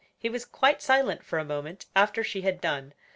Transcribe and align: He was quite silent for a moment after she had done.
He 0.17 0.29
was 0.31 0.45
quite 0.45 0.81
silent 0.81 1.23
for 1.23 1.37
a 1.37 1.45
moment 1.45 1.85
after 1.95 2.23
she 2.23 2.41
had 2.41 2.59
done. 2.59 2.95